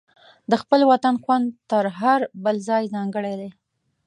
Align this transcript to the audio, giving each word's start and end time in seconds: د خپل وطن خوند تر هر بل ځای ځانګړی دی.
د 0.49 0.51
خپل 0.61 0.81
وطن 0.91 1.15
خوند 1.23 1.45
تر 1.71 1.85
هر 1.99 2.19
بل 2.43 2.55
ځای 2.69 2.83
ځانګړی 2.95 3.33
دی. 3.41 3.49